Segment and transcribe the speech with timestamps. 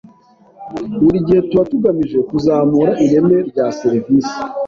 [1.03, 4.35] Buri gihe tuba tugamije kuzamura ireme rya serivisi.